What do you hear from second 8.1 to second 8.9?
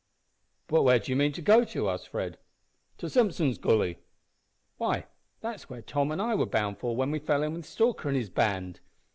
his band!